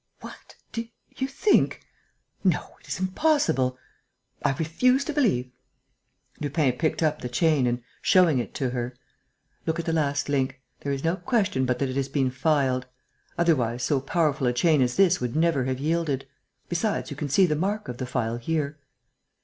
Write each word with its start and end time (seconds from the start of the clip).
"What!... 0.21 0.55
Do 0.71 0.87
you 1.15 1.27
think?... 1.27 1.85
No, 2.43 2.75
it 2.79 2.87
is 2.87 2.99
impossible.... 2.99 3.77
I 4.43 4.53
refuse 4.53 5.05
to 5.05 5.13
believe...." 5.13 5.51
Lupin 6.39 6.71
picked 6.73 7.03
up 7.03 7.21
the 7.21 7.29
chain 7.29 7.67
and, 7.67 7.83
showing 8.01 8.39
it 8.39 8.55
to 8.55 8.71
her: 8.71 8.95
"Look 9.67 9.77
at 9.77 9.85
the 9.85 9.93
last 9.93 10.27
link. 10.27 10.59
There 10.79 10.91
is 10.91 11.03
no 11.03 11.17
question 11.17 11.67
but 11.67 11.77
that 11.77 11.89
it 11.89 11.97
has 11.97 12.09
been 12.09 12.31
filed. 12.31 12.87
Otherwise, 13.37 13.83
so 13.83 13.99
powerful 14.01 14.47
a 14.47 14.53
chain 14.53 14.81
as 14.81 14.95
this 14.95 15.21
would 15.21 15.35
never 15.35 15.65
have 15.65 15.77
yielded. 15.77 16.27
Besides, 16.67 17.11
you 17.11 17.15
can 17.15 17.29
see 17.29 17.45
the 17.45 17.55
mark 17.55 17.87
of 17.87 17.99
the 17.99 18.07
file 18.07 18.37
here." 18.37 18.79